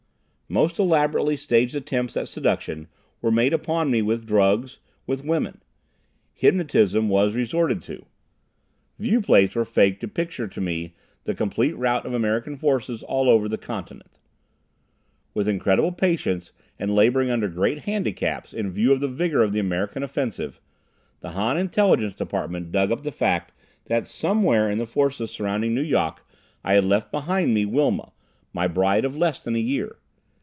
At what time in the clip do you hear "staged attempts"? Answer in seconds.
1.37-2.17